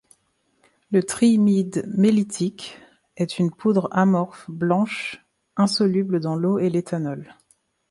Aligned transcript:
Le 0.89 1.03
triimide 1.03 1.85
mellitique 1.95 2.79
est 3.17 3.37
une 3.37 3.51
poudre 3.51 3.87
amorphe 3.91 4.49
blanche 4.49 5.23
insoluble 5.57 6.19
dans 6.19 6.33
l'eau 6.35 6.57
et 6.57 6.71
l'éthanol. 6.71 7.35